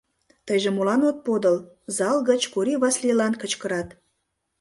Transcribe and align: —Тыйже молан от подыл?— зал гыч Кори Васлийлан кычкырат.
—Тыйже 0.45 0.69
молан 0.71 1.01
от 1.09 1.17
подыл?— 1.25 1.57
зал 1.97 2.17
гыч 2.29 2.41
Кори 2.53 2.73
Васлийлан 2.81 3.33
кычкырат. 3.41 3.87